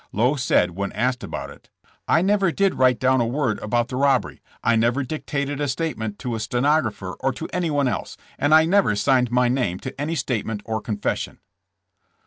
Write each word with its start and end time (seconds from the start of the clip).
Lowe 0.11 0.35
said 0.35 0.71
when 0.71 0.91
asked 0.93 1.23
about 1.23 1.51
it: 1.51 1.69
"I 2.07 2.23
never 2.23 2.51
did 2.51 2.73
write 2.73 2.99
down 2.99 3.21
a 3.21 3.25
word 3.27 3.59
about 3.59 3.89
the 3.89 3.97
rob 3.97 4.23
bery; 4.23 4.41
I 4.63 4.75
never 4.75 5.03
dictated 5.03 5.61
a 5.61 5.67
statement 5.67 6.17
to 6.21 6.33
a 6.33 6.39
stenographer 6.39 7.13
or 7.19 7.31
to 7.33 7.47
anyone 7.53 7.87
else, 7.87 8.17
and 8.39 8.51
I 8.51 8.65
never 8.65 8.95
signed 8.95 9.29
my 9.29 9.47
name 9.47 9.77
to 9.81 10.01
any 10.01 10.15
statement 10.15 10.63
or 10.65 10.81
confession." 10.81 11.37